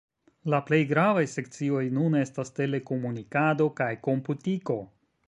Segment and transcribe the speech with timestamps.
[0.53, 4.79] La plej gravaj sekcioj nun estas telekomunikado kaj komputiko.